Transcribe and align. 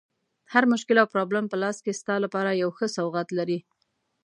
هر 0.53 0.63
مشکل 0.71 0.95
او 1.01 1.07
پرابلم 1.13 1.45
په 1.49 1.57
لاس 1.63 1.77
کې 1.85 1.97
ستا 1.99 2.15
لپاره 2.25 2.59
یو 2.61 2.69
ښه 2.77 2.87
سوغات 2.95 3.29
لري. 3.39 3.59